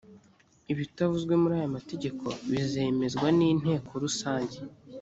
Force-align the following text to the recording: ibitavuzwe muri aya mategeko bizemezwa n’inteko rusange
ibitavuzwe 0.71 1.33
muri 1.41 1.53
aya 1.59 1.75
mategeko 1.77 2.25
bizemezwa 2.51 3.27
n’inteko 3.37 3.91
rusange 4.03 4.57